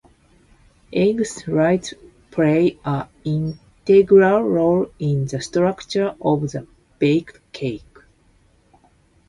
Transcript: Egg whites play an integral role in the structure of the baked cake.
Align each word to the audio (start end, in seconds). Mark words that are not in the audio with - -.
Egg 0.93 1.21
whites 1.47 1.93
play 2.31 2.79
an 2.83 3.07
integral 3.23 4.41
role 4.41 4.91
in 4.97 5.27
the 5.27 5.39
structure 5.39 6.15
of 6.19 6.49
the 6.51 6.65
baked 6.97 7.39
cake. 7.51 7.97